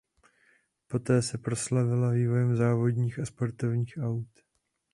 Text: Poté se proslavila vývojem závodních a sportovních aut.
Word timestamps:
Poté 0.87 1.21
se 1.21 1.37
proslavila 1.37 2.11
vývojem 2.11 2.55
závodních 2.55 3.19
a 3.19 3.25
sportovních 3.25 3.97
aut. 4.03 4.29